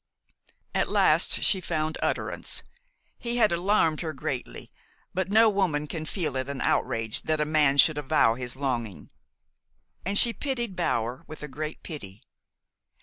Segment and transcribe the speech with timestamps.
[0.73, 2.63] At last she found utterance.
[3.19, 4.71] He had alarmed her greatly;
[5.13, 9.11] but no woman can feel it an outrage that a man should avow his longing.
[10.03, 12.23] And she pitied Bower with a great pity.